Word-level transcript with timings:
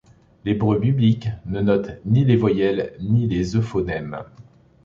L’hébreu 0.45 0.79
biblique 0.79 1.27
ne 1.45 1.61
note 1.61 1.91
ni 2.05 2.25
les 2.25 2.35
voyelles 2.35 2.95
ni 3.01 3.27
les 3.27 3.53
euphonèmes. 3.55 4.23